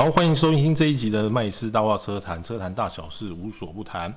[0.00, 4.10] 好，欢迎收听这一集的麦斯大话车谈，车谈大小事，无所不谈。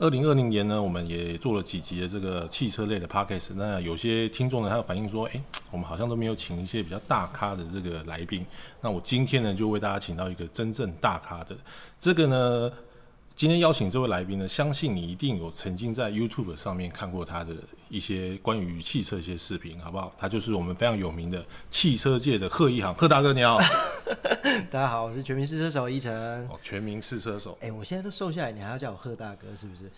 [0.00, 3.52] 二零二零年呢，我们也做了几集的这个汽车类的 podcast。
[3.54, 5.40] 那有些听众呢，他反映说，哎，
[5.70, 8.44] 我们好像都没有请一些比较大咖的这个来宾。
[8.80, 11.56] 那我今天呢，就为大家请到一个真正大咖的，
[12.00, 12.72] 这个呢。
[13.34, 17.54] 今天邀请这位来宾呢，相信你一定有曾经在 YouTube 上面看过他的
[17.88, 20.12] 一些关于汽车一些视频，好不好？
[20.18, 23.58] 他就是我们非常有名的汽车界的贺一航，贺大哥你好。
[24.70, 26.14] 大家好，我是全民试车手一晨。
[26.48, 27.56] 哦，全民试车手。
[27.62, 29.90] 哎，我现在都瘦下来，你还要叫我贺大哥是不是？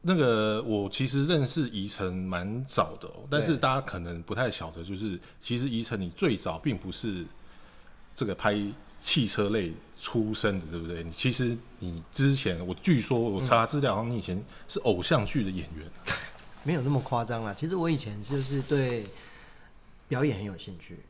[0.00, 7.24] 那个我其实认识宜晨蛮早的，但是大家可能不太晓得，就是其实宜晨你最早并不是
[8.16, 8.56] 这个拍
[9.02, 9.72] 汽车类。
[10.00, 11.02] 出身的对不对？
[11.02, 15.86] 你其实你之前我据说我查资料，你以前是偶像剧的演员，
[16.62, 17.52] 没有那么夸张啦。
[17.52, 19.04] 其实我以前就是对
[20.06, 21.00] 表演很有兴趣，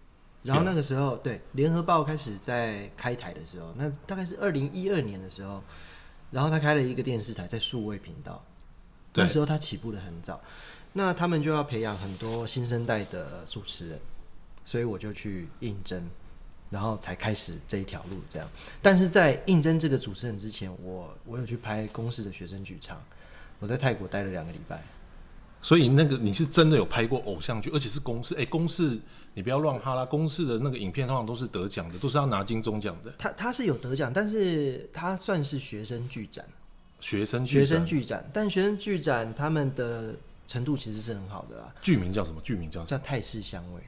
[0.42, 5.62] 然后那个时候对联合报开始在开台的时候，那大概是二零一二年的时候，
[6.30, 8.42] 然后他开了一个电视台在数位频道，
[9.14, 10.40] 那时候他起步的很早，
[10.94, 14.00] 那他们就要培养很多新生代的主持人，
[14.64, 16.02] 所以我就去应征。
[16.70, 18.48] 然后才开始这一条路，这样。
[18.82, 23.02] 但是在应征这个主持人之前，我我有去拍公司的学生剧场，
[23.58, 24.80] 我在泰国待了两个礼拜。
[25.60, 29.00] 所以那个你是真的有拍过偶像剧，而且是公司哎，公司
[29.34, 33.12] 你不要乱哈啦，公司的那个影片通常都是得奖的，都是要拿金钟奖的。
[33.18, 36.44] 他他是有得奖，但是他算是学生剧展。
[37.00, 40.14] 学生学生剧展，但学生剧展他们的
[40.46, 41.74] 程度其实是很好的啊。
[41.80, 42.40] 剧名叫什么？
[42.40, 43.80] 剧名叫叫泰式香味。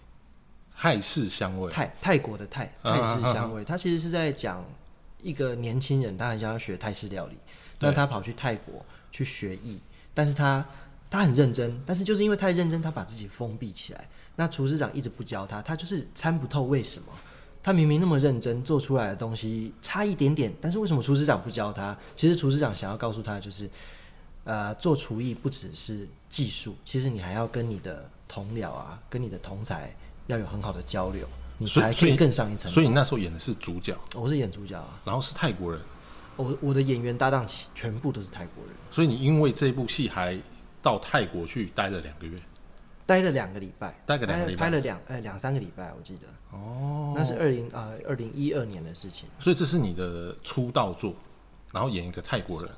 [0.83, 4.65] 泰式香味，泰泰国的泰泰式香味，他其实是在讲
[5.23, 7.37] 一个年轻人，他很想要学泰式料理，
[7.79, 9.79] 但他跑去泰国去学艺，
[10.15, 10.65] 但是他
[11.11, 14.09] 他很认真，但是就是因为太认真，他把自己封闭起来。
[14.37, 17.13] 那厨师长一直不教他，他就是参不透为什么
[17.63, 21.95] 他明明那么认真，做出来的东西差一点点，但是为什么厨师长不教他？
[22.17, 23.69] 其实厨师长想要告诉他，就是
[24.45, 29.95] 呃，做厨艺不只是技术，其实你还要跟你的同僚啊，跟你的同才。
[30.31, 31.27] 要有很好的交流，
[31.59, 32.71] 你才可以更上一层。
[32.71, 35.01] 所以你那时候演的是主角，我是演主角啊。
[35.05, 35.81] 然后是泰国人，
[36.37, 38.75] 我我的演员搭档全部都是泰国人。
[38.91, 40.39] 所以你因为这部戏还
[40.81, 42.39] 到泰国去待了两个月，
[43.05, 46.57] 待了两个礼拜，待个两个礼拜，拍了两呃两三个礼拜，我记得。
[46.57, 49.29] 哦，那是二零啊二零一二年的事情。
[49.39, 51.15] 所以这是你的出道作，
[51.73, 52.71] 然后演一个泰国人。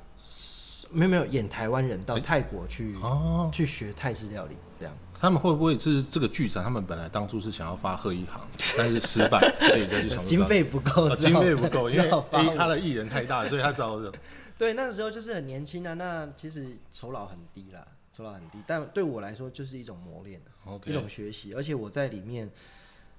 [0.94, 4.94] 没有没有演台湾人到泰国去哦，去学泰式料理这样。
[5.22, 6.64] 他们会不会是这个剧展？
[6.64, 8.44] 他们本来当初是想要发贺一航，
[8.76, 12.10] 但是失败，所以就想 经费不够，经费不够，因为
[12.56, 14.12] 他的艺人太大，所以他找人。
[14.58, 20.40] 对，那个时候就是很年轻啊，那其实酬劳很低啦，酬劳很低，但对我来说就是一种磨练，
[20.86, 21.54] 一种学习。
[21.54, 22.50] 而且我在里面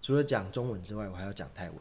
[0.01, 1.75] 除了讲中文之外，我还要讲泰文。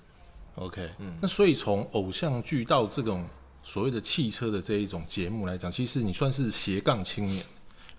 [0.55, 3.27] OK，嗯，那所以从偶像剧到这种。
[3.65, 7.45] 所谓的汽车的这一种节目来讲，其实你算是斜杠青年，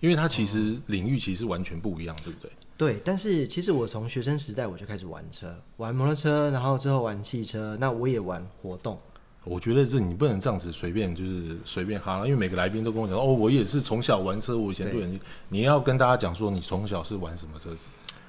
[0.00, 2.50] 因为它其实领域其实完全不一样，对不对？
[2.76, 8.98] 对，但是其实我从学生时代我就开始玩车，玩摩托车，然后之后玩汽车，那我也玩活动。
[9.44, 17.82] 我觉得这你不能这样子随便就是随便哈，因为每个来宾都跟我讲哦，我也是从小玩车，我以前对你你要跟大家讲说你从小是玩什么车子，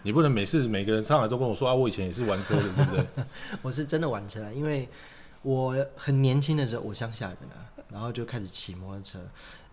[0.04, 3.26] 你不能每次每个人上来都跟我说啊，我以前也是玩车的，对不对？
[3.62, 4.88] 我是真的玩车，因为。
[5.48, 9.20] 我很年轻的时候，我乡下人啊，然后就开始骑摩托车，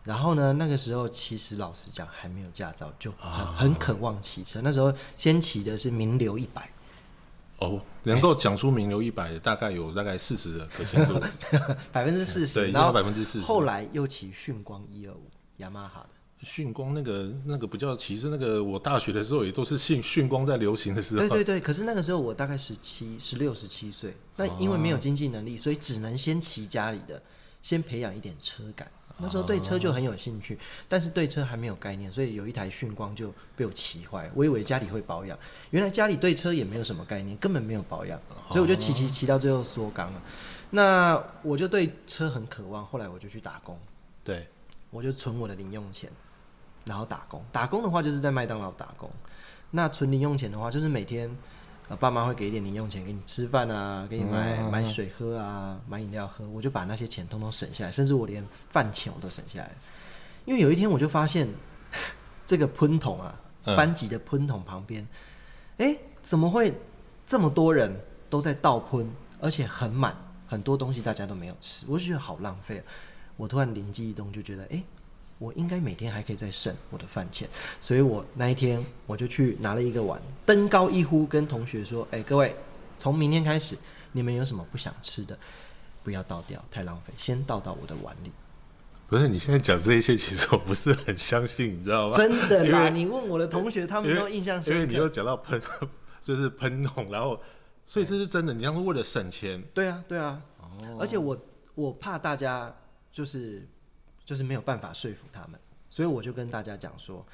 [0.04, 4.60] 然后呢，那个时候其实老实讲还没有驾照，就很很渴望骑车。
[4.62, 6.68] 那时候先骑的是名流一百，
[7.58, 11.20] 哦，能够讲出名流一百的大概有大概四十的可信度，
[11.92, 13.44] 百分之四十，然后百分之四十。
[13.44, 15.22] 后来又骑迅光一二五，
[15.58, 16.08] 雅马哈的。
[16.44, 21.20] 迅光那个那个不叫其实那个我大学的时候也都是迅迅光在流行的时候。
[21.20, 27.22] 对对对，可是那个时候我大概十七、十六、十七岁，那因为没有经济能力，所以只能先骑家里的，
[27.62, 28.90] 先培养一点车感。
[29.22, 34.30] 那时候对车就很有兴趣，但是对车还没有概念，所以有一台迅光就被我骑坏。
[34.34, 35.38] 我以为家里会保养，
[35.70, 40.22] 原来家里对车也没有什么概念，根本没有保养，所以我就骑骑骑到最后缩缸了。
[40.70, 43.78] 那我就对车很渴望，后来我就去打工，
[44.24, 44.46] 对
[44.90, 46.10] 我就存我的零用钱。
[46.84, 49.08] 然后打工，打工的话就是在麦当劳打工。
[49.70, 51.30] 那存零用钱的话，就是每天，
[51.88, 56.48] 呃，爸妈会给一点零用钱给你吃饭啊，给你买买水喝啊，买饮料喝。
[56.48, 59.70] 我就把那些钱通通省下来，甚至我连饭钱我都省下来。
[60.44, 61.46] 因为有一天我就发现，
[62.46, 63.34] 这个喷桶啊，
[63.64, 65.06] 班级的喷桶旁边，
[65.78, 66.74] 哎，怎么会
[67.26, 67.94] 这么多人
[68.30, 72.82] 都在倒喷，而且很满，很多东西大家都没有吃，我就觉得好浪费。
[73.36, 74.82] 我突然灵机一动，就觉得，哎。
[75.42, 77.48] 我应该每天还可以再省我的饭钱，
[77.80, 82.54] 所以我那一天我就去拿了一个碗，登高一呼，跟同学说：“哎，各位，
[82.96, 83.76] 从明天开始，
[84.12, 85.36] 你们有什么不想吃的，
[86.04, 88.30] 不要倒掉，太浪费，先倒到我的碗里。
[89.08, 92.16] 不是你现在讲这一切，其实我不是很相信，你知道吗？
[92.16, 94.80] 真的啦，你问我的同学，他们都印象深刻。
[94.80, 95.60] 因为你又讲到喷，
[96.22, 97.40] 就是喷桶，然后
[97.84, 100.40] 所以这是真的，你要是为了省钱，对啊，对啊。
[101.00, 101.36] 而且我
[101.74, 102.72] 我怕大家
[103.10, 103.68] 就是
[104.24, 105.58] 就是没有办法说服他们，
[105.90, 107.24] 所以我就跟大家讲说，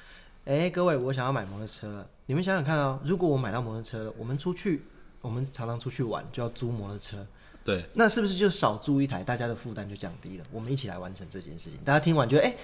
[0.45, 4.83] 哎、各位，我想要买摩托车了，你们想想看哦，如果我买到摩托车了，我们出去，
[5.21, 7.25] 我们常常出去玩就要租摩托车，
[7.63, 10.43] 对，那是不是就少租一台，大家的负担就降低了？
[10.51, 11.77] 我们一起来完成这件事情。
[11.85, 12.55] 大家听完觉得哎、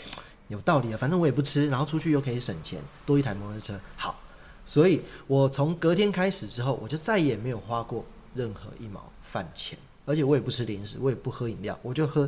[0.47, 4.19] 有道理啊，反正我也不吃，然后出去又可以省钱，多一台摩托车，好。
[4.67, 12.27] 所以我从隔天开始之后，我就再也没有花过任何一毛饭钱，而且我也不吃零食，我也不喝饮料，我就喝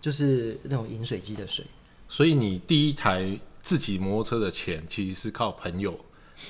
[0.00, 1.64] 就是那种饮水机的水。
[2.08, 5.98] 所以你第一台自己摩托车的钱，其实是靠朋友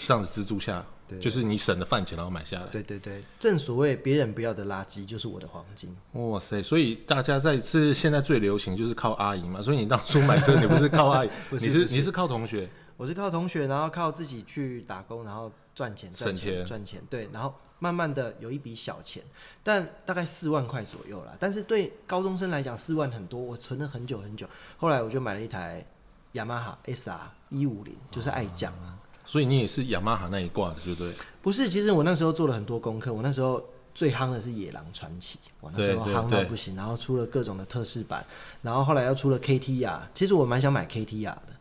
[0.07, 2.67] 这样子资助下，对就是你省的饭钱然后买下来。
[2.67, 5.97] 对对对，正所谓别人不要的垃圾就是我的黄金。
[6.13, 6.63] 哇塞！
[6.63, 19.23] 所以大家在是现在最流行就是靠阿姨嘛，所以你当初买车你不是靠阿姨，你是你是靠同学，我是靠同学，然后靠自己去打工，然后赚钱、赚省钱钱、赚钱，对，然后慢慢的有一笔小钱，
[19.63, 21.33] 但大概四万块左右啦。
[21.39, 24.47] 但是对高中生来讲，四万很多，我存了很久很久。
[24.79, 25.85] 后来我就买了一台
[26.33, 27.19] 雅马哈 SR
[27.51, 28.99] 一五零，就是爱将啊。
[29.25, 31.13] 所以你也是雅马哈那一挂的，对不对？
[31.43, 33.63] 不是，其实我那时候做了很多功课，我那时候。
[33.97, 38.23] 最夯的是野狼传奇，我那时候夯到不行，然后出了各种的特仕版，
[38.61, 41.56] 然后后来又出了 KTR，，其实我蛮想买 KTR 的，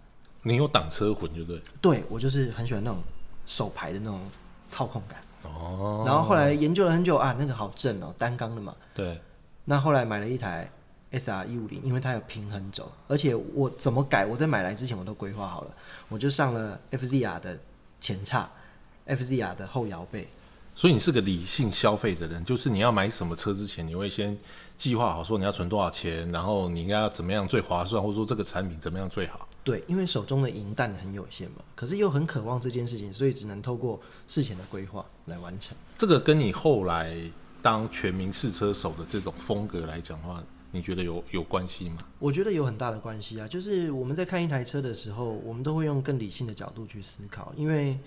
[0.48, 1.62] 你有挡车魂，对不对？
[1.82, 3.00] 对我就是很喜欢那种
[3.48, 4.22] 手排的那种
[4.70, 5.20] 操控感。
[5.42, 8.76] 哦，然后后来研究了很久啊，那个好正哦，单缸的嘛。
[8.94, 9.20] 对，
[9.64, 10.70] 那后来买了一台
[11.10, 15.72] S R 一五零，因为它有平衡轴，而且我怎么改，我在买来之前我都规划好了，
[16.10, 17.58] 我就上了 F Z R 的
[18.00, 18.48] 前叉
[19.06, 20.28] ，F Z R 的后摇背。
[20.76, 24.38] 所以你是个理性消费的人，就是你要买什么车之前，你会先
[24.78, 29.48] 计划好说你要存多少钱，然后你应该要怎么样最划算，或者说这个产品怎么样最好。
[29.66, 35.76] 对，因为手中的银弹很有限嘛，可是又很渴望这件事情，所以只能透过事前的规划来完成。
[35.98, 37.18] 这个跟你后来
[37.64, 41.98] 当全民试车手的这种风格来讲的话，你觉得有有关系吗？
[42.20, 47.98] 我觉得有很大的关系啊，就是我们在看一台车的时候，我们都会用更理性的角度去思考，因为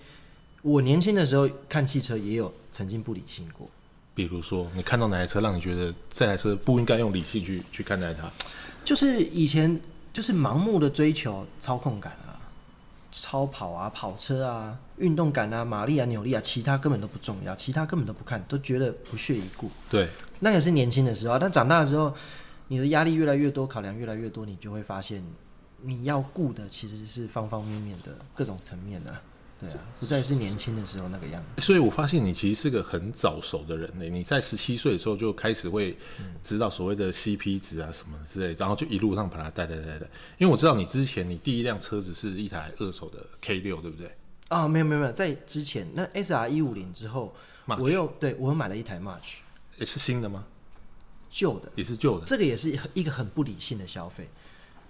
[0.61, 3.67] 我年轻的时候看汽车也有曾经不理性过。
[4.15, 8.31] 比如说，你看到哪台车让你觉得这台车不应该用理性去去看待它？
[8.83, 9.79] 就是以前
[10.11, 12.39] 就是盲目的追求操控感啊，
[13.11, 19.69] 超跑啊、跑车啊、运动感啊、马力啊、扭力啊，其他根本都不重要，其他根本都不看，都觉得不屑一顾。
[19.89, 20.07] 对，
[20.39, 22.13] 那个是年轻的时候啊，但长大的时候，
[22.67, 25.23] 你的压力越来越多，考量越来越多，你就会发现，
[25.81, 29.21] 你要顾的其实是方方面面的各种层面啊。
[29.59, 31.61] 对啊，不再是年轻的时候那个样子。
[31.61, 34.05] 所以我发现你其实是个很早熟的人呢。
[34.05, 35.97] 你在十七岁的时候就开始会
[36.41, 40.07] 知道所谓的 CP 值啊什么之类，然后就一路上把它带带带带。
[40.37, 44.09] 因为我知道你之前你第一辆车子是一台二手的 K 六，对不对？
[44.47, 47.35] 啊，没有没有没有，在之前那 S R 一五零之后
[47.67, 49.39] March 我又对我又买了一台 March
[49.77, 50.45] 也是新的吗？
[51.29, 52.25] 旧的，也是旧的。
[52.25, 54.27] 这个也是一个很不理性的消费。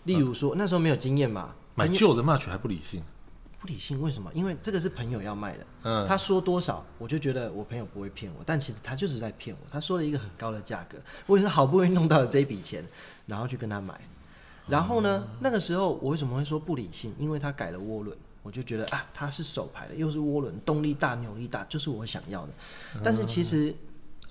[0.06, 3.04] 例如说，那时候没有经验嘛，买旧的 March 还不理性。
[3.60, 4.32] 不理性，为什么？
[4.34, 9.68] 因为这个是朋友要卖的，嗯，他说多少，我就觉得我朋友不会骗我，但其实他就是在骗我。
[9.70, 12.84] 他说了一个很高的价格，我也是好不容易弄到了这一笔钱，
[13.26, 14.00] 然后去跟他买。
[14.68, 17.14] 然后呢，那个时候我为什么会说不理性？
[17.20, 22.54] 因为他改了涡轮，我就觉得啊，他是手排的，又是涡轮，动力大，扭力大，就是我想要的。
[23.04, 23.76] 但是其实，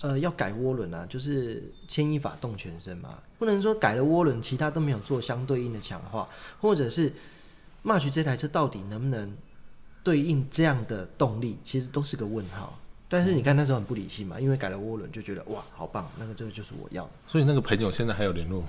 [0.01, 6.27] 呃，要改涡轮啊，就是牵一发动全身嘛，不能说改了涡轮，其他都没有做相对应的强化，
[6.59, 7.13] 或者是
[7.83, 9.35] March 这台车到底能不能
[10.03, 12.77] 对应这样的动力，其实都是个问号。
[13.07, 18.67] 但是你看那时候很不理性嘛，因为改了涡轮就觉得哇好棒，那个这个就是我要的，所以那个朋友现在还有联络吗？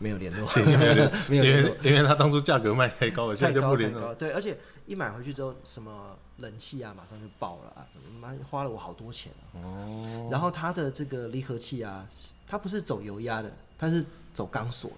[0.00, 4.12] 没有联络， 没有联没有因为，因为他当初价格卖太高了，现在就不联络。
[4.14, 9.62] 对，而且一买回去之后，什么冷气啊，马上就爆了啊，什么妈花了我好多钱啊。
[9.62, 12.04] 哦，然后它的这个离合器啊，
[12.48, 14.96] 它不是走油压的，它是走钢索的。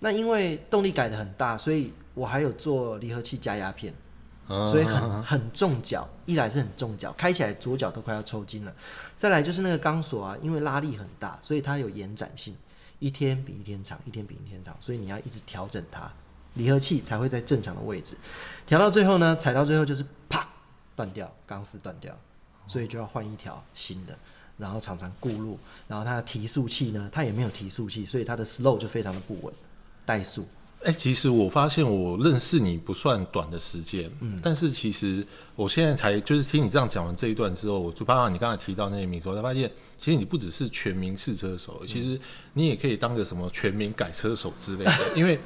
[0.00, 3.92] 那因为动力改的很大，所以我还有做离合器加压片，
[4.46, 6.08] 所以很很重脚。
[6.24, 8.72] 一来是很重脚，开起来左脚都快要抽筋了。
[9.16, 12.54] 再来就是那个钢索啊，因为拉力很大，所以它有延展性，
[12.98, 16.12] 一天比一天长，一天比一天长，所以你要一直调整它，
[16.54, 18.16] 离合器才会在正常的位置。
[18.66, 20.48] 调到最后呢，踩到最后就是啪
[20.94, 22.16] 断掉，钢丝断掉，
[22.66, 24.16] 所以就要换一条新的。
[24.58, 29.54] 然后常常固路，然后它的提速器呢，它也没有提速器，所以它的 slow 就非常的不稳，
[30.08, 30.48] 怠速。
[30.84, 42.18] 哎、其实我发现我认识你不算短的时间，嗯，但是其实我现在才就是听你这样讲完这一段之后，我就包括你刚才提到那些名字，我才发现，其实你不只是全民试车手，其实
[42.54, 45.40] 你也可以当个什么全民改车手之类的，因为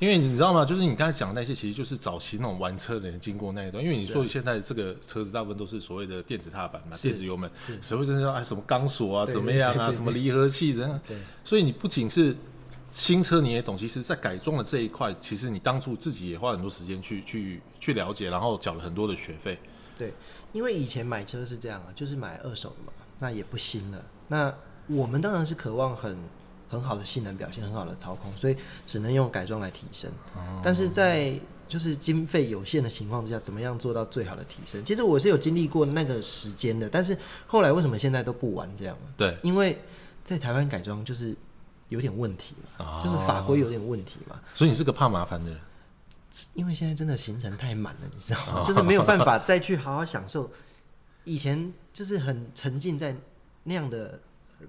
[0.00, 0.64] 因为你知道吗？
[0.64, 7.48] 就是你刚才讲的那些，其实就是早期那种玩车的人经过那一段，因为你说现在这个车子大部分都是所谓的电子踏板嘛，电子油门，
[7.80, 11.00] 谁会真的说哎什么钢索啊怎么样啊，什么离合器怎样？
[11.06, 12.36] 对所以你不仅是
[12.94, 19.58] 新车你也懂，其实在改装的这一块，其实你当初自己也花很多时间去去去了解，然后缴了很多的学费。
[19.98, 20.12] 对，
[20.52, 24.04] 因为以前买车是这样啊，就是买二手的嘛，那也不新了。
[24.28, 24.54] 那
[24.86, 26.16] 我们当然是渴望很
[26.68, 30.10] 很好的性能表现，很好的操控，所以只能用改装来提升。
[30.62, 31.34] 但是在
[31.66, 34.84] 就是经费有限的情况之下，怎么样做到最好的提升？
[34.84, 39.12] 其实我是有经历过那个时间的，但是后来为什么现在都不玩这样呢？
[39.16, 39.78] 对，因为
[40.22, 41.34] 在台湾改装就是
[41.94, 44.38] 有点问题嘛，哦就是法规有点问题嘛。
[44.54, 45.58] 所以你是个怕麻烦的人。
[46.54, 48.64] 因为现在真的行程太满了，你知道吗？
[48.66, 50.50] 就是没有办法再去好好享受。
[51.22, 53.14] 以前就是很沉浸在
[53.62, 54.18] 那样的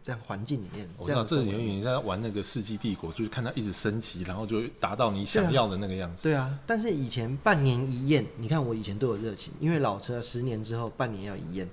[0.04, 6.22] 这样环境里面，我知道，这样的氛围这有点在玩那个《世纪帝国》，就是看它一直升级，然后就达到你想要的那个样子。
[6.22, 11.68] 对啊，但是以前半年一验，你看我以前都有热情，因为老车十年之后半年要一验，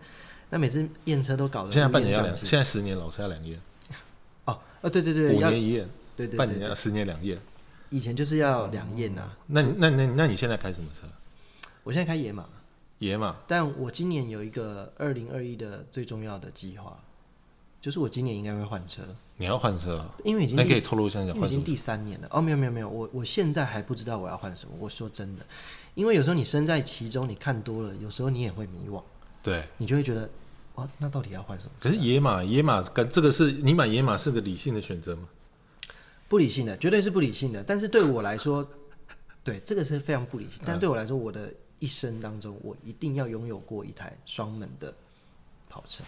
[0.48, 3.60] 那每次验车都搞得现在半年要两，现在十年老车要两验，
[4.82, 7.38] 哦，呃，对对对，五年一验，对对对对，半年要十年两验。
[7.90, 9.36] 以前就是要两验啊。
[9.46, 11.06] 那那那那你现在开什么车？
[11.82, 12.46] 我现在开野马，
[12.98, 13.36] 野马。
[13.46, 16.98] 但我今年有一个二零二一的最重要的计划，
[17.80, 19.02] 就是我今年应该会换车。
[19.36, 20.14] 你要换车啊？
[20.24, 21.74] 因为已经第那可以透露一下因为已经第？
[21.74, 22.28] 三年了。
[22.30, 24.74] 哦，没有没有没有，我我现在还不知道我要换什么。
[24.78, 25.44] 我说真的，
[25.94, 29.02] 因为有时候你身在其中，你看多了，有时候你也会迷惘，
[29.42, 29.64] 对。
[29.78, 30.30] 你就会觉得，
[30.74, 31.72] 哦，那到底要换什么？
[31.78, 35.28] 可是野马，野马跟这个是你买野马是个理性的选择吗？
[36.28, 37.62] 不理性的，绝对是不理性的。
[37.62, 38.66] 但是对我来说，
[39.44, 40.58] 对这个是非常不理性。
[40.62, 44.94] 嗯但对我来说，我的一生当中，我一定要拥有过一台双门的
[45.68, 46.02] 跑车。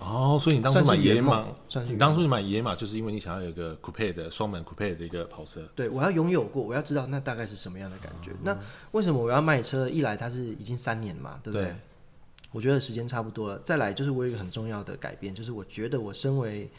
[0.00, 5.60] 哦，所以你当初买野马梦，算是你当初你买野马，就是因为你想要有一个 coupe 的双门 coupe 的一个跑车。
[5.76, 8.32] 对，我要拥有过，我要知道那大概是什么样的感哦觉。
[8.42, 8.56] 那
[8.92, 9.88] 为什么我要卖车？
[9.88, 11.66] 一来它是已经三年嘛，对不对？
[11.66, 11.76] 对
[12.52, 13.58] 我觉得时间差不多了。
[13.60, 16.70] 再来就是我有一个很重要的改变，就是我觉得我身为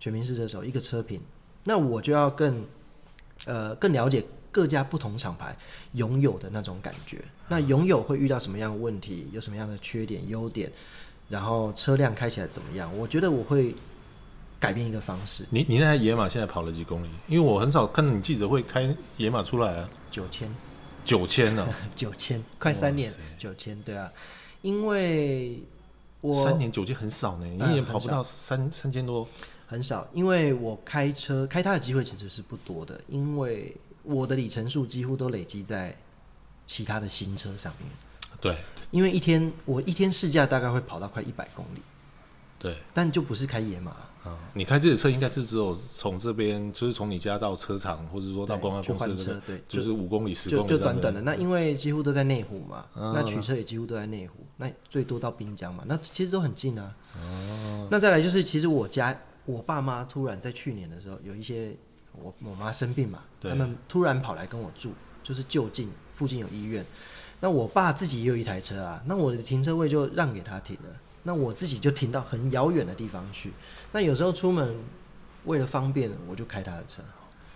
[0.00, 1.20] 全民试车手，一个车评，
[1.64, 2.64] 那我就要更
[3.44, 5.56] 呃更了解各家不同厂牌
[5.92, 7.22] 拥有的那种感觉。
[7.48, 9.28] 那拥有会遇到什么样的问题？
[9.32, 10.70] 有什么样的缺点、优点？
[11.28, 12.90] 然后车辆开起来怎么样？
[12.96, 13.74] 我觉得我会
[14.58, 17.08] 改变一个方式，你你那台野马现在跑了几公里？
[17.26, 20.50] 因为我很少看到你记者会开野马出来啊，九千。
[21.04, 24.10] 九千呢， 九千，快三年，九千，对啊，
[24.62, 25.62] 因为
[26.20, 29.26] 我三年九千很少呢，一年跑不到三三千多。
[29.70, 35.94] 很少，因为我开车开它的机会其实是不多的，因为我的里程数几乎都累积在
[36.64, 37.86] 其他的新车上面，
[38.40, 38.56] 对。
[38.90, 41.82] 因为一天我一天试驾大概会跑到快一百公里，
[42.58, 42.78] 对。
[42.94, 43.90] 但就不是开野马，
[44.24, 53.12] 啊，你开这个车应该是只有从这边，就是从你家到车厂，或者说到对公安公司这个，，车对，就是五公里、十就公里就短短的，那因为几乎都在内湖嘛，嗯。
[53.14, 56.92] 那取车也几乎都在内湖，那最多到滨江嘛，那其实都很近啊。
[57.14, 61.74] 哦那再来就是，其实我家我爸妈突然在去年的时候有一些，
[62.12, 66.84] 我我妈生病嘛，他们突然跑来跟我住，就是就近附近有医院。
[67.40, 70.88] 那我爸自己也有一台车啊，那我的停车位就让给他停了，
[71.22, 73.52] 那我自己就停到很遥远的地方去。
[73.92, 74.76] 那有时候出门
[75.44, 77.00] 为了方便，我就开他的车。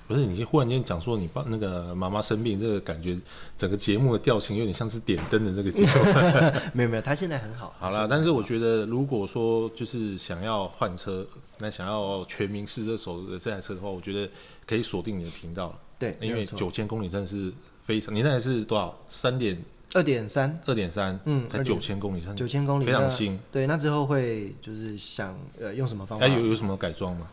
[0.07, 3.17] 不是你忽然间讲说你爸那个妈妈生病，这个感觉
[3.57, 5.89] 整个节目的调性有点像是点灯的这个节目。
[6.75, 7.75] 没有没有，他现在很好。
[7.79, 11.27] 好了，但是我觉得如果说就是想要换车，
[11.59, 14.29] 那想要全民试这手的这台车的话，我觉得
[14.67, 17.53] 可以锁定你的频道了，对，因为九千公里真的是
[17.87, 18.99] 非常，你那台是多少？
[19.09, 19.57] 三点
[19.95, 23.39] 二点三二点三，嗯2.3才九千公里，算九千公里，那非常新。
[23.51, 26.27] 对，那之后会就是想呃用什么方法？
[26.27, 27.29] 哎，有有什么改装吗？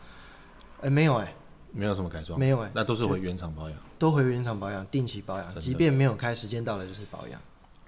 [0.82, 1.34] 哎没有哎、
[1.72, 3.78] 没有什么改装，没有哎那都是回原厂保养。
[3.98, 7.40] 都回原厂保养，定期保养，即便没有开，时间到了就是保养。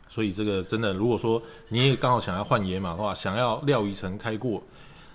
[0.08, 4.62] 所以这个真的，如果说你也刚好想要换野马的话，想要廖一成开过，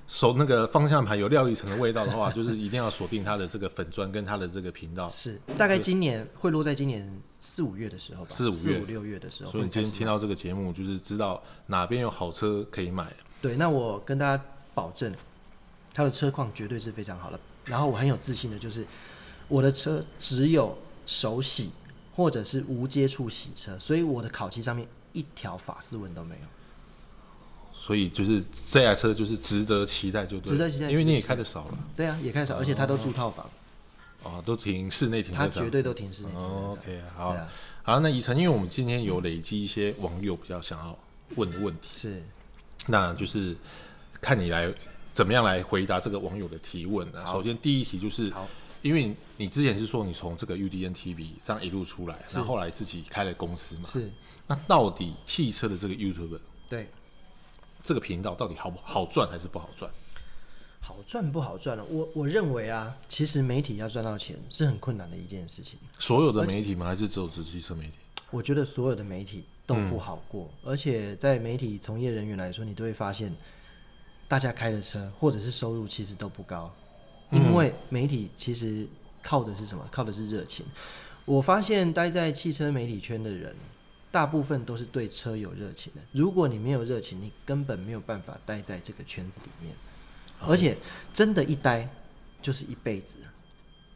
[0.07, 5.07] 手那个方向盘有廖一成的味道的话，就是一定要锁定他的这个粉砖跟他的这个频道。
[5.09, 7.07] 是，大概今年会落在今年
[7.39, 9.65] 四五月的时候吧，四五月五六月的时候所以。
[9.65, 13.13] 你今天听到这个节目，就是知道哪边有好车可以买。
[13.39, 14.43] 对，那我跟大家
[14.73, 15.13] 保证，
[15.93, 17.39] 它的车况绝对是非常好的。
[17.67, 18.85] 然后我很有自信的就是，
[19.47, 21.71] 我的车只有手洗
[22.13, 26.47] 或者是无接触洗车，所以我的烤漆上面一条法丝纹都没有。
[27.73, 31.77] 所以就是这台车就是值得期待，就对值得期待因为你也开的少了。
[31.95, 33.49] 对啊，也开少，而且他都住套房。
[34.23, 35.49] 哦，都停室内停车场。
[35.49, 36.77] 它绝对都停室内哦。
[36.77, 37.47] OK，好啊，
[37.83, 40.97] 好，那以晨，因为我们今天有累积一些网友比较想要
[41.35, 42.21] 问的问题，是
[42.87, 43.55] 那就是
[44.19, 44.73] 看你来
[45.17, 47.25] 怎么样来回答这个网友的提问呢？
[47.25, 48.31] 首先第一题就是，
[48.83, 54.11] 因为你之前是说你从这个 UDN TV 这样一路出来，然后后来自己开了公司嘛，是，
[54.45, 56.87] 那到底汽车的这个 YouTube 对，
[57.83, 59.89] 这个频道到底好不好赚还是不好赚？
[60.79, 61.83] 好赚不好赚呢？
[61.89, 65.79] 我我认为啊，其实媒体要赚到钱是很困难的一件事情。
[65.97, 66.85] 所有的媒体吗？
[66.85, 67.93] 还是只有只汽车媒体？
[68.29, 73.35] 我觉得所有的媒体都不好过，而且在媒体从业人员来说，你都会发现，
[74.27, 76.73] 大家开的车或者是收入其实都不高，
[77.31, 78.87] 因为媒体其实
[79.21, 79.87] 靠的是什么？
[79.91, 80.65] 靠的是热情。
[81.25, 83.55] 我发现待在汽车媒体圈的人，
[84.11, 86.01] 大部分都是对车有热情的。
[86.11, 89.75] 如果你没有热情，你根本没有办法待在这个圈子里面，
[90.47, 90.77] 而且
[91.13, 91.89] 真的，一待
[92.41, 93.19] 就是一辈子。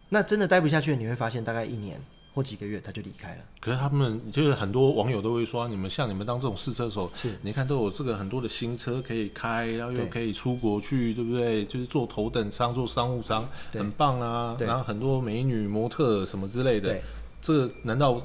[0.09, 2.01] 那真的待不下去，你会发现大概一年
[2.33, 3.43] 或几个月他就离开了。
[3.59, 11.65] 可是他们就是很多网友都会说，你们像你们当这种试车手，是你看都有这个很多的新车可以开，然后又可以出国去，对不对？
[11.65, 14.55] 就是坐头等舱、坐商务舱，很棒啊。
[14.59, 16.99] 然后很多美女模特什么之类的，
[17.41, 18.21] 这个难道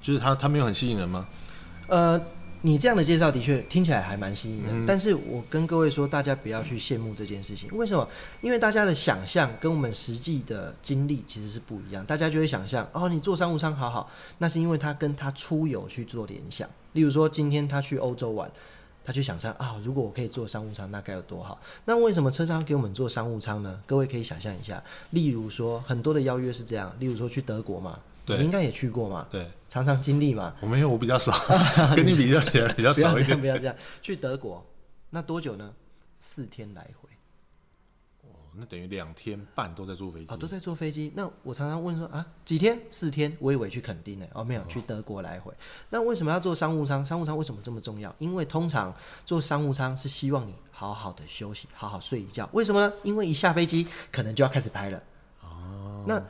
[0.00, 1.28] 就是他他没有很吸引人吗？
[1.88, 2.20] 呃，
[2.62, 7.68] 你这样的介绍的确听起来还蛮吸引嗯，但是我跟各位说，大家不要去羡慕这件事情。
[7.72, 8.08] 为什么？
[8.40, 12.04] 因为大家的想象跟我们实际的经历其实是不一样。
[12.04, 16.68] 大家就会想象，哦，你做商务舱好好，那是因为他跟他出游去做联想。
[16.92, 18.50] 例如说，今天他去欧洲玩。
[19.04, 21.58] 他去想象啊，如果我可以做商务舱，那该有多好？
[21.86, 23.80] 那为什么车商给我们做商务舱呢？
[23.86, 27.98] 各位可以想象一下，例如说很多的邀约是这样，例如说去德国嘛，
[28.28, 31.32] 对你应该也去过嘛，对常常经历嘛，我没有，我比较少，
[31.96, 33.40] 跟你比较起来比较不要这样，少一点。
[33.40, 33.74] 不要这样。
[34.00, 34.64] 去德国，
[35.10, 35.74] 那多久呢？
[36.20, 37.08] 四天来回
[38.22, 41.12] 哦那等于两天半都在坐飞机啊、都在坐飞机。
[41.14, 42.76] 那我常常问说啊，几天？
[42.90, 43.36] 四天？
[43.38, 45.52] 我以为去垦丁呢，哦，没有，去德国来回。
[45.90, 47.06] 那为什么要坐商务舱？
[47.06, 48.12] 商务舱为什么这么重要？
[48.18, 48.92] 因为通常
[49.24, 52.48] 坐商务舱是希望你好好的休息，好好睡一觉。
[52.52, 52.92] 为什么呢？
[53.04, 55.02] 因为一下飞机可能就要开始拍了。
[55.42, 56.20] 哦，那。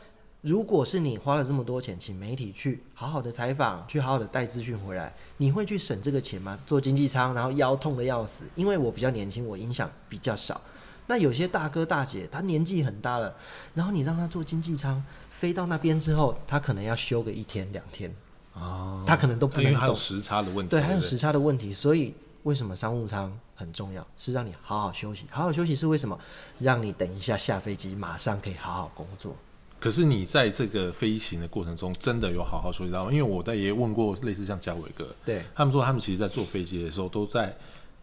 [0.49, 6.59] 如果是你花了这么多钱，请媒体去好好的采访，去好好的带资讯回来，你会去省这个钱吗？
[6.67, 10.59] 做经济舱，然后腰痛的要死，因为我比较年轻，我影响比较少。
[11.07, 13.37] 那有些大哥大姐，他年纪很大了，
[13.75, 18.11] 然后你让他坐经济舱，飞到那边之后，他可能要休个一天两天，
[18.55, 19.97] 哦，他可能都不因为还有能动。
[19.97, 24.07] 时差的问题，对还有时差的问题，所以为什么商务舱很重要？
[24.17, 26.19] 是让你好好休息，好好休息是为什么？
[26.59, 29.37] 让你等一下下飞机，马上可以好好工作。
[29.81, 33.13] 可是你在这个飞行的过程中，真的有好好休息到吗？
[33.13, 37.57] 因为我在也问过类似像嘉伟哥，对，他们说他们其实，在坐飞机的时候都在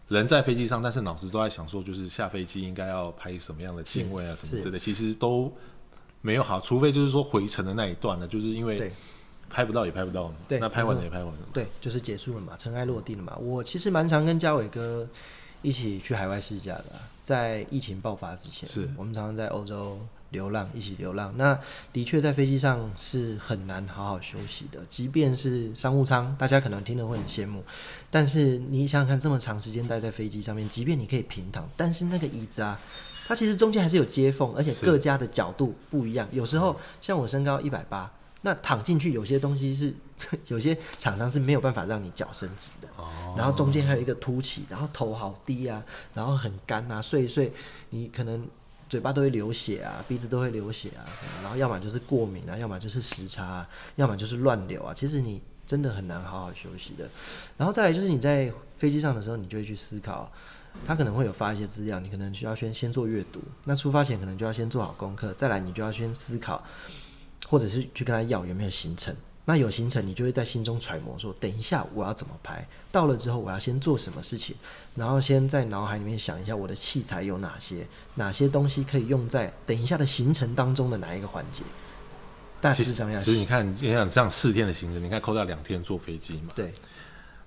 [0.08, 5.52] 人在飞机上，但是脑子都在想说，就是下飞机应该要拍什么样的镜位啊，什么之类的，其实都
[6.22, 8.92] 没有好，除非就是说回程的那一段呢，就是因为
[9.50, 13.36] 拍不到也拍不到嘛，对那拍完了也拍完了嘛，对，就是结束了嘛，尘埃落定了嘛。
[13.38, 15.08] 我其实蛮常跟嘉伟哥
[15.62, 20.00] 一起去海外试驾的啊、在疫情爆发之前，是我们常常在欧洲
[20.36, 21.34] 流浪，一起流浪。
[21.38, 21.58] 那
[21.92, 27.64] 的确在飞机上是很难好好休息的，即便是商务舱，大家可能听了会很羡慕，
[28.12, 32.80] 但是你想想看，这么长时间待在飞机上面，即便你可以平躺，但是那个椅子啊。
[33.28, 36.28] 它其实中间还是有接缝，而且各家的角度不一样。
[36.32, 38.12] 有时候像我身高一百八，
[38.44, 39.92] 那躺进去有些东西是
[40.46, 42.88] 有些厂商是没有办法让你脚伸直的，
[43.36, 47.52] 然后中间还有一个凸起，然后头好低啊，然后很干啊，睡一睡
[47.90, 48.48] 你可能
[48.88, 57.10] 嘴巴都会流血啊，鼻子都会流血啊什么，然后要么就是过敏啊，要么就是时差、啊，要么就是乱流啊，其实你真的很难好好休息的。
[57.58, 60.32] 然后再来就是你在飞机上的时候，你就会去思考。
[60.86, 63.40] 他可能会有发一些资料，你可能需要先先做阅读。
[63.64, 66.62] 那出发前可能就要先做好功课，再来你就要先思考，
[67.48, 69.16] 或者是去跟他要有没有行程。
[69.46, 74.56] 那有行程，你就会在心中揣摩说，等一下我要怎么拍，到了之后我要先做什么事情，
[74.96, 81.62] 然后先在脑海里面想一下我的器材有哪些，哪些东西可以用在等一下的行程当中的哪一个环节。
[82.60, 86.74] 大致上要其实你看，你想这样四天的行程，你看扣掉两天坐飞机嘛，对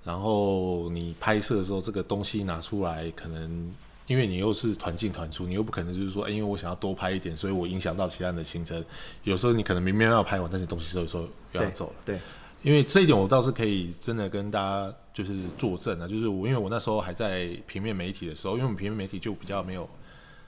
[0.05, 3.69] 然后你拍摄的时候，这个东西拿出来，可能
[4.09, 8.83] 因为你又是团进团出，你又不可能就是说，哎，因为我想要多拍一点，所以我影响到其他人的行程。
[9.23, 11.95] 有时候你可能明明要拍完，但是东西有时候又要走了。
[12.03, 12.19] 对
[12.63, 19.87] 因为这一点我倒是可以真的跟大家就是作证啊，就是我因为我那时候还在平面媒体的时候，因为我们平面媒体就比较没有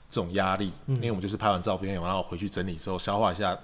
[0.10, 3.58] 这种压力，因为我们就是拍完照片，然后回去整理之后消化一下，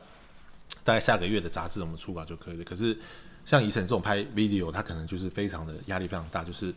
[0.83, 2.63] 大概下个月的杂志我们出稿就可以了。
[2.63, 2.97] 可是
[3.45, 6.73] 像以晨这种拍 video，他可能就是非常的压力非常大，就是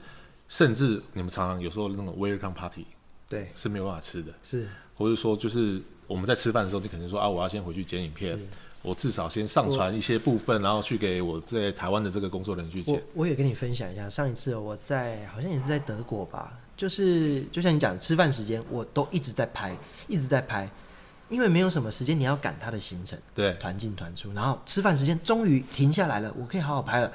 [0.48, 2.84] 甚至你们常常有时候那种 welcome party，
[3.30, 4.66] 对，是没有办法吃的，是。
[4.96, 8.38] 或者说就是我们在吃饭的时候，你可能说啊，我要先回去剪影片，
[8.82, 13.04] 我至少先上传一些部分，然后去给我在台湾的这个工作人员去我剪。
[13.14, 19.74] 我也跟你分享一下，上一次我在好像也是在德国吧，就是就像你讲，吃饭时间我都一直在拍，
[20.08, 20.68] 一直在拍，
[21.28, 27.10] 因为没有什么时间，你要赶他的行程，对，团进团出，然后吃饭时间终于停下来了，我可以好好拍了。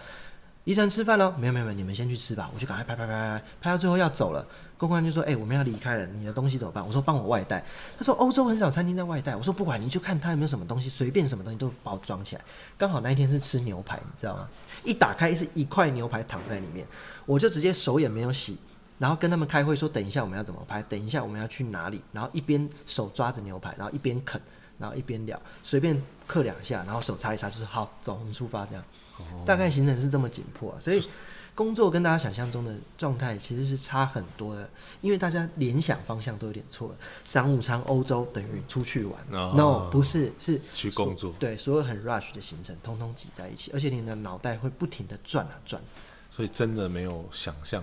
[0.65, 1.32] 医生吃饭喽？
[1.38, 4.43] 没有没有没有，你们先去吃吧，我就赶快拍拍拍拍拍，到最后要走了，
[4.80, 7.63] 公关就说：“哎、我们要离开了，你的东西怎么办？”我说：“帮我外带。”
[7.95, 12.41] 他说：“欧洲很少餐厅在外带。”我说：“不管，你就看他有没有什么东西，随便什么东西都包装起来。”
[12.80, 14.49] 刚好那一天是吃牛排，你知道吗？
[14.84, 16.88] 一打开是一块牛排躺在里面，
[17.28, 18.58] 我就直接手也没有洗，
[18.97, 20.82] 然后跟他们开会说：“等一下我们要怎么拍？
[20.82, 24.41] 等一下我们要去哪里？”然后一边手抓着牛排，然后一边啃，
[24.80, 28.84] 然后一边聊，随便刻两下，然后手擦一擦，就是好，走，我们出发这样。
[29.45, 31.01] 大概行程是这么紧迫、啊，所以
[31.54, 36.95] 工作跟大家想象中的状态其实是差很多的，因为大家联想方向都有点错了。
[37.23, 45.82] 商务舱欧洲等于出去玩、哦 n o 不是，是去工作对，所有很 rush 的行程通通挤在一起，而且你的脑袋会不停的转啊转，
[46.30, 47.82] 所以真的没有想象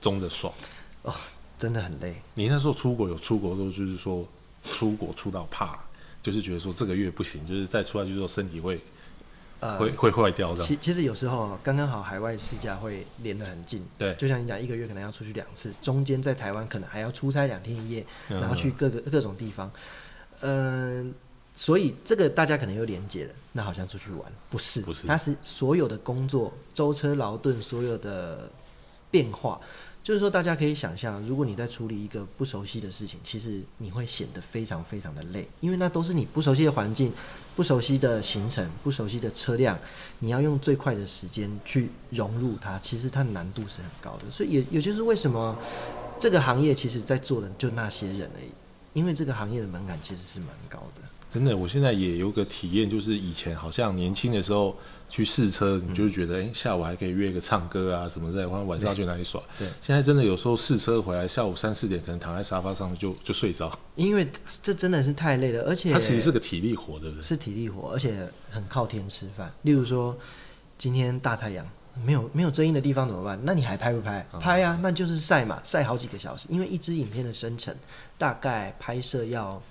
[0.00, 0.50] 中的爽。
[1.02, 1.14] 哦，
[1.58, 2.14] 真的很累。
[2.34, 4.26] 你那时候出国有出国都就是说
[4.64, 5.78] 出国出到怕，
[6.22, 8.80] 就是觉得说这个月不行，就是再出来就是说身体会、
[9.60, 10.62] 呃会会坏掉的。
[10.62, 19.70] 其其实有时候刚刚好海外试驾会连得很近，对就像你讲，一个月可能要出去两次，中间在台湾可能还要出差两天一夜，嗯然后去各个各种地方，
[20.40, 21.14] 嗯、
[21.54, 28.50] 所以这个大家可能又连结了，那好像出去玩，不是，不是它是所有的工作舟车劳顿，所有的
[29.10, 29.60] 变化。
[30.02, 37.12] 就是说，大家可以想象，如果你在处理一个不熟悉的事情，其实你会显得非常非常的累，因为那都是你不熟悉的环境、
[37.56, 39.76] 不熟悉的行程、不熟悉的车辆，
[40.18, 44.30] 你要用最快的时间去融入它，其实它的难度是很高的。
[44.30, 45.56] 所以也也就是为什么
[46.18, 48.52] 这个行业其实在做的就那些人而已，
[48.92, 51.00] 因为这个行业的门槛其实是蛮高的。
[51.28, 54.76] 真的，我现在也有个体验，就是以前好像年轻的时候
[55.08, 59.40] 去试车，你就会觉得，哎、下午还可以约一个唱歌啊什么之类的，或者晚上要去哪里耍。
[59.58, 63.70] 对现在真的有时候试车回来，下午三四点可能躺在沙发上就就睡着。
[63.94, 64.28] 因为
[64.62, 67.22] 这真的是太累了，而且它其实是个体力活，对不对？
[67.22, 69.50] 是体力活，而且很靠天吃饭。
[69.62, 70.16] 例如说，
[70.76, 71.66] 今天大太阳，
[72.04, 73.38] 没有没有遮阴的地方怎么办？
[73.42, 74.26] 那你还拍不拍？
[74.40, 76.46] 拍啊，那就是晒嘛，晒好几个小时。
[76.50, 77.74] 因为一支影片的生成
[78.18, 79.62] 大概拍摄要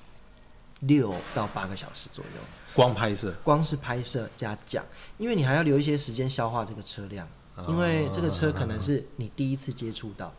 [0.81, 2.41] 六到八个小时左右，
[2.73, 4.83] 光拍摄，光是拍摄加讲，
[5.17, 7.27] 因为你还要留一些时间消化这个车辆，
[7.67, 10.33] 因为这个车可能是你第一次接触到，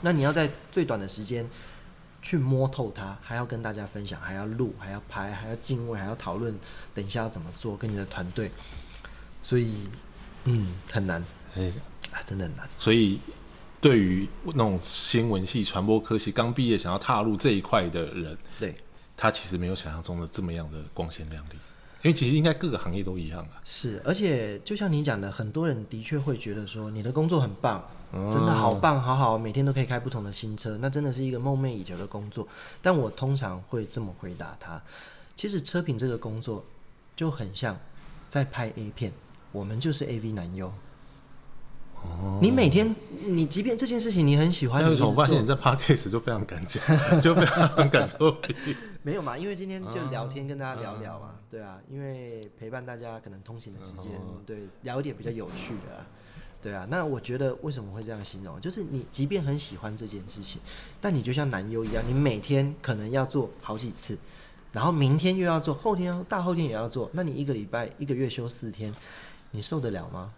[0.00, 1.48] 那你要在最短的时间
[2.22, 6.56] 去摸透它，还要跟大家分享，还要录，还要拍，还要进位，还要讨论，
[6.94, 8.50] 等一下要怎么做，跟你的团队，
[9.42, 9.88] 所以
[10.44, 11.22] 嗯很难。
[11.56, 11.72] 哎、
[12.12, 12.68] 啊，真的很难。
[12.78, 13.18] 所以
[13.80, 18.74] 对于那种新闻系、传播科系刚毕业想要踏入这一块的人，对，
[19.18, 21.58] 他其实没有想象中的这么样的光鲜亮丽。
[22.02, 23.60] 因为其实应该各个行业都一样啊。
[23.64, 32.46] 是，而且就像你讲的，很多人的确会觉得说你的工作很棒，哦真的好棒，好好，每天都可以开不同的新车，那真的是一个梦寐以求的工作。
[32.80, 34.80] 但我通常会这么回答他：
[35.36, 36.64] 其实车评这个工作
[37.16, 37.76] 就很像
[38.28, 39.12] 在拍 A 片，
[39.50, 40.72] 我们就是 AV 男优。
[42.04, 42.94] 哦你每天，
[43.26, 46.82] 你即便这件事情你很喜欢，那为什么你一直做我发现你在 podcast 就非常敢讲，
[47.20, 48.36] 就非常敢做？
[49.02, 49.36] 没有嘛？
[49.36, 54.12] 因为今天就聊天，跟大家聊聊嘛，对啊，因为陪伴大家可能通勤的时间，
[54.46, 56.06] 对，聊一点比较有趣的、啊，
[56.62, 56.86] 对啊。
[56.90, 58.60] 那我觉得为什么会这样形容？
[58.60, 60.60] 就是你即便很喜欢这件事情，
[61.00, 64.16] 但你就像男优一样，你每天可能要做好几次，
[64.72, 68.94] 然后明天又要做，后天大后天也要做，那你一个礼拜一个月休四天，
[69.50, 70.32] 你受得了吗？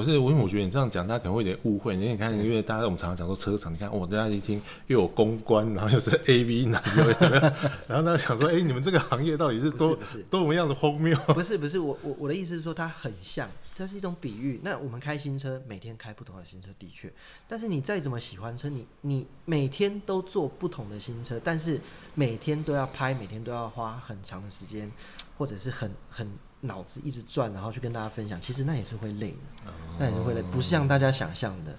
[0.00, 1.94] 不是，因为我觉得你这样讲，大家可能会有点误会。
[1.94, 7.16] 因为你看，因为大家我们常常讲说车厂，你看，我大家一听又有公关，然后又是 AV 男优，有有
[7.86, 9.98] 然后大家想说，哎、你们这个行业到底是多
[10.30, 11.14] 多么样的荒谬？
[11.34, 14.58] 不是不是，我我我的意思是说它很像，这是一种比喻。
[14.64, 17.12] 那我们开新车，每天开不同的新车，的确，
[17.46, 21.78] 但是你再怎么喜欢车，你你每天都坐不同的新车，但是
[22.14, 24.90] 每天都要拍，每天都要花很长的时间，
[25.36, 26.26] 或者是很很
[26.62, 31.74] 脑子一直转，然后去跟大家分享，其实那也是会累的，那也是会累，不是像大家想象的。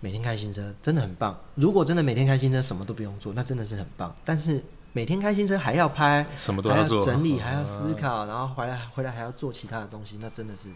[0.00, 1.34] 每天开新车真的很棒。
[1.54, 4.14] 如果真的每天开新车什么都不用做，那真的是很棒。
[4.22, 10.68] 但是每天开新车还要拍，什么都要做整理， 还要思考，然后回来回来还要做其他的东西，那真的是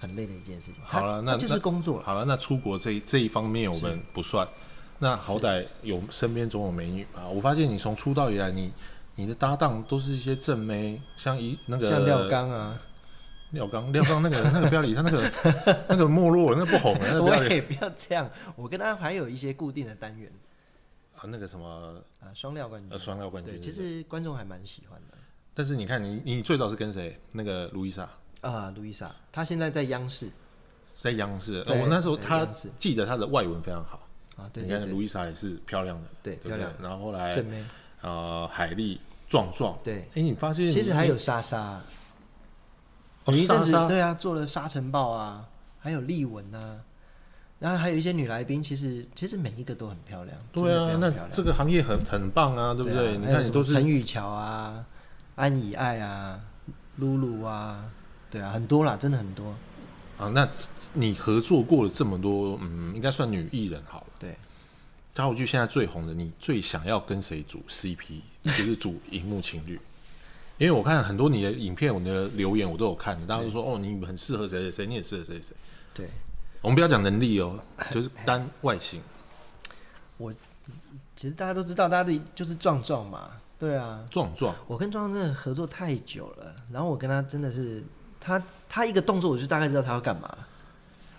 [0.00, 0.74] 很累的一件事情。
[0.82, 2.02] 好了，那就是工作了。
[2.02, 4.48] 好了，那出国这一这一方面我们不算，
[4.98, 7.28] 那好歹有身边总有美女啊。
[7.28, 8.72] 我发现你从出道以来，你
[9.18, 12.80] 你的搭档都是一些正妹，像一那个像廖刚啊，
[13.50, 15.28] 廖刚，廖刚那个那个不要理他，那个
[15.88, 17.48] 那个没落了，那个不红了，那个不要理。
[17.48, 18.30] 我也不要这样。
[18.54, 20.30] 我跟他还有一些固定的单元，
[21.16, 25.18] 啊那个什么啊，双料冠军，啊双料冠军对，其实观众还蛮喜欢的。
[25.52, 27.18] 但是你看你你最早是跟谁？
[27.32, 28.08] 那个卢易莎
[28.42, 30.30] 啊，卢易莎，她现在在央视
[30.94, 32.46] 在央视，对我、那时候他
[32.78, 34.06] 记得她的外文非常好。
[34.36, 37.64] 啊，对你看对对，路易莎也是漂亮的，对漂亮然后后来正妹，
[38.02, 41.80] 呃海莉壮壮，对哎、你发现其实还有莎莎，
[43.24, 45.46] 哦有一阵子莎莎对啊，做了沙尘暴啊，
[45.78, 46.80] 还有丽文啊，
[47.58, 53.18] 然后还有一些女来宾，其实其实每一个都很漂亮，对啊，那这个行业很很棒啊，对不对？
[53.18, 54.84] 你看你都是陈雨乔啊、
[55.36, 56.40] 安以爱啊、
[56.96, 57.84] 露露啊，
[58.30, 59.54] 对啊，很多啦，真的很多。
[60.16, 60.48] 啊，那
[60.94, 64.06] 你合作过了这么多，嗯，应该算女艺人好了。
[64.18, 64.36] 对，
[65.18, 68.20] 张火炬现在最红的，你最想要跟谁组 CP？
[68.44, 69.72] 就是组荧幕情侣。
[70.58, 75.56] 因为我看很多你的影片，我的留言我都有看，大家都说哦，你很适合谁谁谁，你也适合谁谁谁。
[75.92, 76.08] 对，
[76.60, 77.58] 我们不要讲能力哦，
[77.90, 79.02] 就是单外形。
[80.18, 80.32] 我
[81.16, 83.28] 其实大家都知道，大家的就是壮壮嘛，
[83.58, 84.06] 对啊。
[84.08, 87.82] 壮壮，我跟壮壮真的合作太久了，然后我跟他真的是，
[88.20, 90.38] 他他一个动作我就大概知道他要干嘛，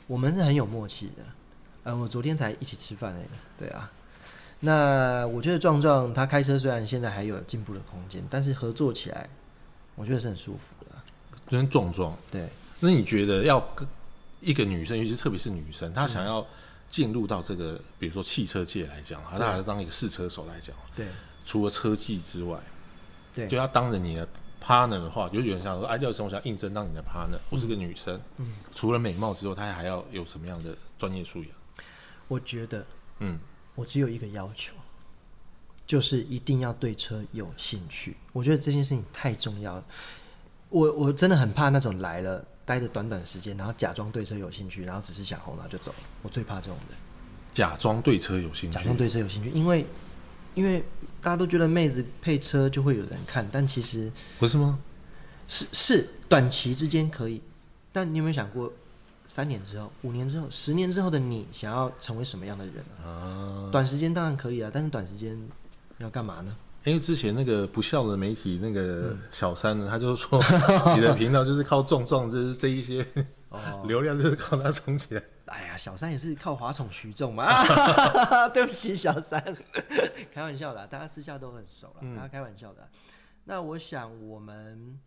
[0.07, 1.25] 我们是很有默契的。
[1.83, 3.91] 呃，我昨天才一起吃饭那个，对啊。
[4.61, 9.29] 那我觉得壮壮他开车虽然现在还有进步的空间，但是合作起来，
[9.95, 11.01] 我觉得是很舒服的。
[11.49, 12.15] 跟壮壮。
[12.29, 12.49] 对，
[12.81, 13.87] 那你觉得要跟
[14.41, 16.45] 一个女生，尤其是特别是女生，嗯她想要
[16.89, 21.07] 进入到这个，比如说汽车界来讲，她还要当一个试车手来讲，对，
[21.45, 22.59] 除了车技之外，
[23.33, 24.27] 对就要当着你的
[24.61, 31.49] partner 的话，就有人想说，哎，廖生，我想应征当你的 partner，我是个女生，嗯除了美貌之外，她还要有什么样的专业素养？
[32.29, 32.87] 我觉得
[33.19, 33.37] 嗯，
[33.75, 34.73] 我只有一个要求，
[35.85, 38.15] 就是一定要对车有兴趣。
[38.31, 39.83] 我觉得这件事情太重要了。
[40.69, 45.97] 我我真的很怕那种来了待的短短时间，然后假装对车有兴趣，然后只是想红然后就走了。
[46.21, 46.97] 我最怕这种人，
[47.53, 49.85] 假装对车有兴趣，假装对车有兴趣，因为
[50.53, 50.83] 因为
[51.21, 54.79] 大家都觉得妹子配车就会有人看，但其实不是吗？
[55.47, 57.41] 是是短期之间可以，
[57.91, 58.71] 但你有没有想过，
[59.29, 63.05] 三年之后、五年之后、十年之后的你，想要成为什么样的人啊？
[63.05, 65.39] 啊，短时间当然可以啊，但是短时间
[65.99, 66.55] 要干嘛呢？
[66.83, 70.41] 因为之前那个不孝的媒体那个嗯小三呢，他就说
[70.97, 73.05] 你的频道就是靠撞撞，就是这一些
[73.49, 75.21] 哦， 流量就是靠他冲起来。
[75.45, 77.45] 哎呀，小三也是靠华宠徐众嘛。
[78.51, 79.39] 对不起，小三，
[80.33, 82.89] 开玩笑的啊，大家私下都很熟了，嗯大家开玩笑的啊。
[83.45, 84.99] 那我想，我们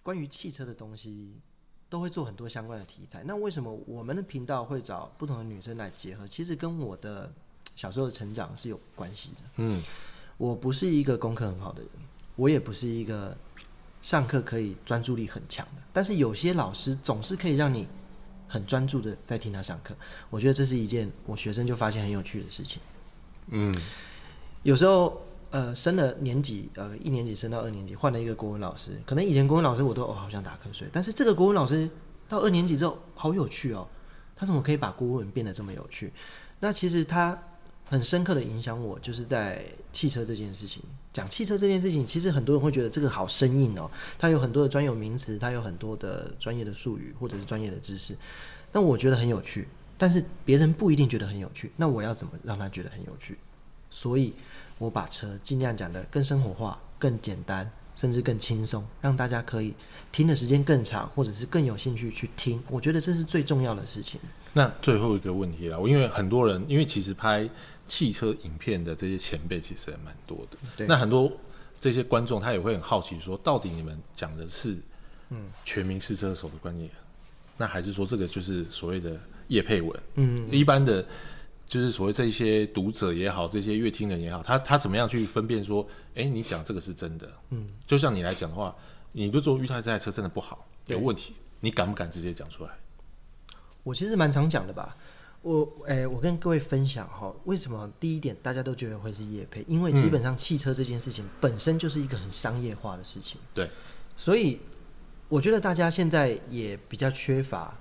[0.00, 1.40] 关于汽车的东西
[1.88, 3.22] 都会做很多相关的题材。
[3.24, 6.26] 那为什么我们的频道会找不同的女生来结合？
[6.26, 7.32] 其实跟我的
[7.74, 9.42] 小时候的成长是有关系的。
[9.56, 9.82] 嗯，
[10.36, 11.90] 我不是一个功课很好的人，
[12.36, 13.36] 我也不是一个
[14.02, 15.82] 上课可以专注力很强的。
[15.92, 17.86] 但是有些老师总是可以让你
[18.46, 19.96] 很专注的在听他上课，
[20.30, 22.80] 我觉得这是一件我学生就发现很有趣的事情。
[23.48, 23.74] 嗯，
[24.62, 31.88] 有时候呃升了年级，呃一年级升到二年级，换了一个国文老师，可能以前国文老师我都哦好想打瞌睡，但是这个国文老师
[32.28, 33.86] 到二年级之后好有趣哦，
[34.36, 36.12] 他怎么可以把国文变得这么有趣？
[36.60, 37.36] 那其实他
[37.88, 40.82] 很深刻的影响我，就是在汽车这件事情。
[41.10, 48.16] 讲汽车这件事情，其实很多人会觉得这个好生硬哦，它有很多的专有名词，它有很多的专业的术语或者是专业的知识。
[48.70, 51.72] 但我觉得很有趣，但是别人不一定觉得很有趣。
[51.76, 53.38] 那我要怎么让他觉得很有趣？
[53.90, 54.32] 所以
[54.78, 59.74] 我把车尽量讲得更生活化、更简单，甚至更轻松，让大家可以
[60.12, 62.62] 听的时间更长，或者是更有兴趣去听。
[62.68, 64.20] 我觉得这是最重要的事情。
[64.52, 67.48] 那最后一个问题了，我因为很多人，因为其实拍
[67.86, 71.30] 汽车影片的这些前辈其实也蛮多的，对那很多
[71.80, 74.76] 这些观众他也会很好奇说，到底你们讲的是
[75.30, 76.90] 嗯全民试车手的观念，
[77.56, 80.00] 那还是说这个就是所谓的叶佩文？
[80.14, 81.06] 嗯，一般的，
[81.68, 87.30] 就是所谓这些读者也好，这些乐听人也好，他他怎么样去分辨说，哎、你讲这个是真的？
[87.50, 88.74] 嗯，就像你来讲的话，
[89.12, 92.70] 你就说遇到这台车真的不好，有问题，你敢不敢直接讲出来？
[93.82, 94.96] 我其实蛮常讲的吧。
[95.40, 99.64] 我诶、我跟各位分享哈，为什么第一点大家都觉得会是业配？
[99.68, 103.70] 因为基本上汽车这件事情本身就是一个很商业化的事情，对，
[104.16, 104.58] 所以
[105.28, 107.78] 我觉得大家现在也比较缺乏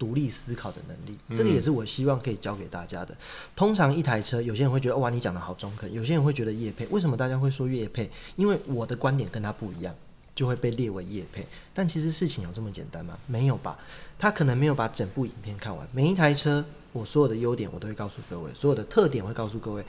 [0.00, 3.14] 独立思考的能力，这个也是我希望可以教给大家的。
[3.54, 6.86] 通常一台车，有些人会觉得哇，你讲的好中肯；有些人会觉得叶配。
[6.86, 8.10] 为什么大家会说叶配？
[8.36, 9.94] 因为我的观点跟他不一样，
[10.34, 11.46] 就会被列为叶配。
[11.74, 13.18] 但其实事情有这么简单吗？
[13.26, 13.78] 没有吧？
[14.18, 15.86] 他可能没有把整部影片看完。
[15.92, 19.84] 每一台车，我所有的优点我都会告诉各位，所有的特点会告诉各位，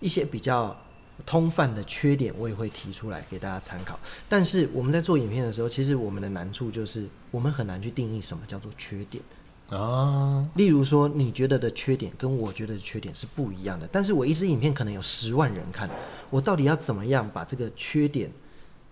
[0.00, 0.78] 一些比较
[1.24, 3.98] 通泛的缺点我也会提出来给大家参考。
[4.28, 9.22] 但是我们在做影片的时候，其实我们的难处就是我们很难去定义什么叫做缺点。
[9.70, 15.88] 啊，例如说，你觉得的缺点跟我觉得的缺点是不一样的，但是我一支影片可能有十万人看，
[16.30, 18.30] 我到底要怎么样把这个缺点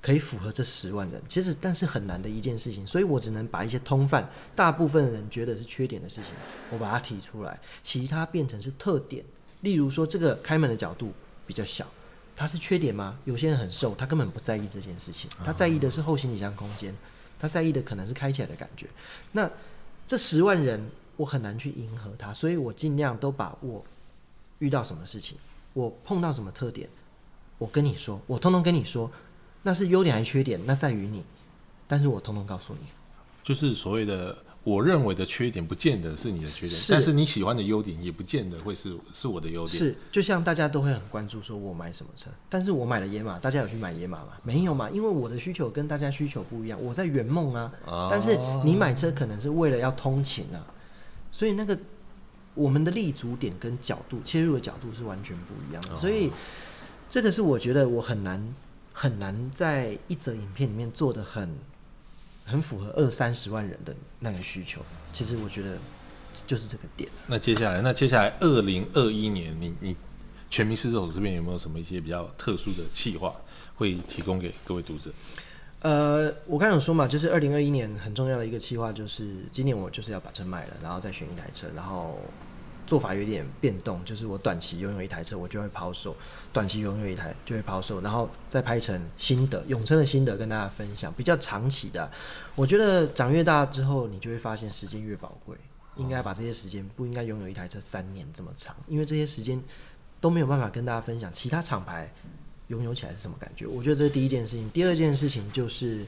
[0.01, 1.23] 可以符合这十万人？
[1.29, 6.33] 其实，但是很难的一件事情，所以我只能把一些通泛，大部分人觉得是缺点的事情，
[6.71, 9.25] 我把它提出来，其他变成是特点。
[9.61, 11.13] 例如说，这个开门的角度
[11.47, 11.87] 比较小，
[12.35, 13.17] 它是缺点吗？
[13.25, 16.93] 有些人很瘦，他根本不在意这件事情，他在意的是后行李箱空间，
[17.39, 18.87] 他在意的可能是开起来的感觉。
[19.31, 19.49] 那
[20.13, 23.83] 这十万人，我很难去迎合他，所以我尽量都把我
[24.59, 25.39] 遇到什么事情，
[25.73, 26.87] 我碰到什么特点，
[27.57, 29.11] 我跟你说，我通通跟你说，
[29.63, 31.25] 那是优点还是缺点，那在于你，
[31.89, 32.81] 但是我通通告诉你。
[33.43, 39.77] 就是所谓的我认为的缺点，不见得是你的缺点，是但是你喜欢的优点，也不见得会是是我的优点。
[39.77, 44.35] 是，就像大家都会很关注说我买什么车，但是我买了野马，大家有去买野马吗？
[44.45, 47.73] 没有嘛，因为我的需求跟大家需求不一样，我在圆梦啊。
[47.87, 50.65] 哦但是你买车可能是为了要通勤啊，
[51.33, 51.77] 所以那个
[52.55, 56.31] 我们的立足点跟角度切入的角度是完全不一样的，哦所以
[57.09, 58.55] 这个是我觉得我很难
[58.93, 61.49] 很难在一则影片里面做的很
[62.53, 64.83] 很符合二三十万人的那个需求。
[65.13, 65.79] 其实我觉得
[66.47, 67.09] 就是这个点。
[67.27, 69.97] 那接下来，那接下来二零二一年，你你
[70.51, 73.35] 全民狮手这边有没有什么一些比较特殊的计划
[73.75, 75.11] 会提供给各位读者？
[75.81, 82.21] 呃，我刚才有说嘛，就是二零二一年很重要的一个计划，就是今年我就是要把车卖了，然后再选一台车，然后
[82.87, 86.13] 做法有点变动，就是我短期拥有一台车，我就会抛售；
[86.53, 91.13] 短期拥有一台就会抛售，然后再拍成心得永车的心得跟大家分享。
[91.15, 92.11] 比较长期的，
[92.55, 95.57] 我觉得长越大之后，你就会发现时间越宝贵，
[95.97, 99.63] 应该把这些时间不应该拥有一台车三年这么长，因为这些时间
[100.21, 102.13] 都没有办法跟大家分享其他厂牌
[102.69, 103.67] 拥有起来是什么感觉。
[103.67, 104.69] 我觉得这是第一件事情。
[104.71, 106.07] 第二件事情就是，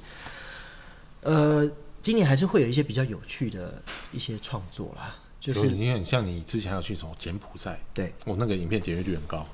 [1.22, 1.66] 呃，
[2.02, 9.46] 今年还是会有一些比较有趣的一些创作啦，就是因为像你之前还有去什么柬埔寨，对我那个影片点阅率很高，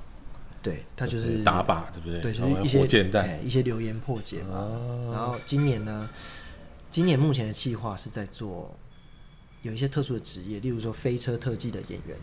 [0.62, 2.20] 对，他就是打靶，对不对？
[2.20, 4.54] 对，就是一些火箭弹，哎一些流言破解嘛。
[4.54, 6.08] 哦然后今年呢，
[6.90, 8.76] 今年目前的计划是在做
[9.62, 12.16] 有一些特殊的职业，例如说飞车特技的演员。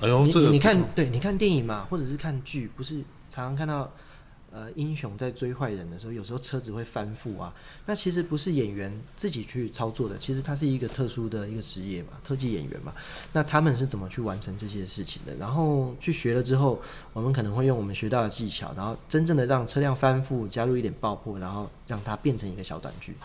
[0.00, 2.96] 哎呦，你你看对，你看电影嘛，或者是看剧，不是
[3.30, 3.90] 常常看到
[4.54, 7.52] 呃英雄在追坏人的时候，有时候车子会翻覆啊。
[7.86, 12.94] 那其实不是演员自己去操作的，其实它是一个特殊的一个职业嘛，特技演员嘛。
[13.32, 15.34] 那他们是怎么去完成这些事情的？
[15.36, 16.80] 然后去学了之后，
[17.12, 23.16] 我们可能会用我们学到的技巧，然后真正的让车辆翻覆，加入一点爆破，然后让它变成一个小短剧。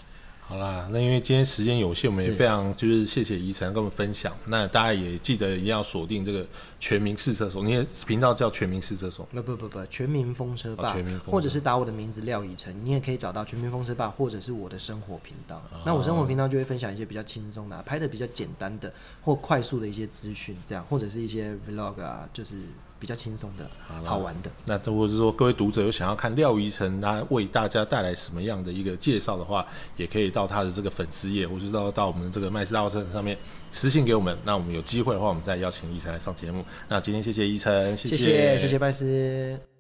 [0.49, 4.35] 好啦，那因为今天时间有限，我们也非常就是谢谢宜晨跟我们分享。
[4.47, 6.43] 那大家也记得一定要锁定这个
[6.79, 9.27] 全民试车手，你的频道叫全民试车手。
[9.31, 15.57] 不不不不，全民风车霸，哦全民风车或者是打我的名字廖以晨，你也可以找到全民风车霸，或者是我的生活频道。
[15.71, 22.55] 哦那我生活频道就会分享一些比较轻松的啊、拍的比较简单的或快速的一些资讯，这样或者是一些 vlog 啊，就是
[22.99, 24.51] 比较轻松的、啦好玩的。
[24.65, 33.37] 那如果是说各位读者有想要看廖怡成他为大家带来什么样的一个介绍的话，也可以到他的这个粉丝页，或是到到我们这个麦斯大货车上面
[33.71, 34.37] 私信给我们。
[34.43, 36.65] 那我们有机会的话，我们再邀请怡成来上节目。
[36.87, 39.78] 那今天谢谢怡成，谢谢谢谢谢拜斯。